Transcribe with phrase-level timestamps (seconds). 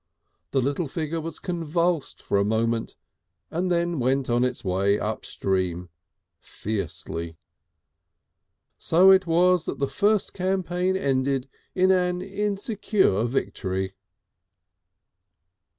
[0.49, 2.95] The little figure was convulsed for a moment
[3.51, 5.89] and then went on its way upstream
[6.39, 7.37] fiercely.
[8.79, 13.93] So it was the first campaign ended in an insecure victory.